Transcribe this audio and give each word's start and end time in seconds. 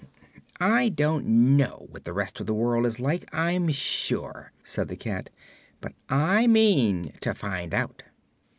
"I 0.59 0.89
don't 0.89 1.27
know 1.27 1.85
what 1.91 2.05
the 2.05 2.11
rest 2.11 2.39
of 2.39 2.47
the 2.47 2.55
world 2.55 2.87
is 2.87 2.99
like, 2.99 3.29
I'm 3.31 3.69
sure," 3.69 4.51
said 4.63 4.87
the 4.87 4.95
cat; 4.97 5.29
"but 5.79 5.93
I 6.09 6.47
mean 6.47 7.13
to 7.21 7.35
find 7.35 7.71
out." 7.71 8.01